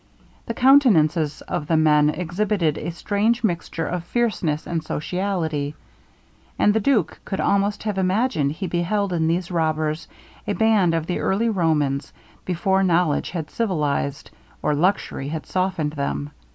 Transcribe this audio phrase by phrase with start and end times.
[0.47, 5.75] The countenances of the men exhibited a strange mixture of fierceness and sociality;
[6.57, 10.07] and the duke could almost have imagined he beheld in these robbers
[10.47, 12.13] a band of the early Romans
[12.45, 14.31] before knowledge had civilized,
[14.63, 16.31] or luxury had softened them.